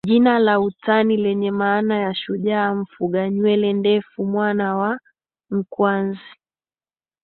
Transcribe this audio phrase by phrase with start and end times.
[0.07, 4.99] Jina la utani lenye maana ya shujaa mfuga nywele ndefu mwana wa
[5.51, 6.39] Nkwanzi